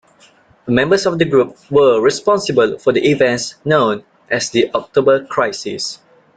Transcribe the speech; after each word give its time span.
Members 0.65 1.05
of 1.05 1.19
the 1.19 1.25
group 1.25 1.57
were 1.69 2.01
responsible 2.01 2.79
for 2.79 2.91
the 2.91 3.11
events 3.11 3.53
known 3.63 4.03
as 4.31 4.49
the 4.49 4.73
October 4.73 5.25
Crisis. 5.25 5.99